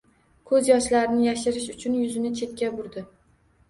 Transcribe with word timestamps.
Koʻz 0.51 0.69
yoshlarini 0.71 1.21
yashirish 1.29 1.71
uchun 1.77 2.01
yuzini 2.01 2.35
chetga 2.43 2.77
burdi. 2.83 3.11